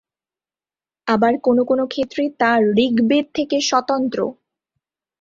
আবার 1.07 1.33
কোনো 1.41 1.61
কোনো 1.65 1.83
ক্ষেত্রে 1.87 2.23
তা 2.39 2.51
ঋগ্বেদ 2.77 3.25
থেকে 3.37 3.57
স্বতন্ত্র। 3.61 4.19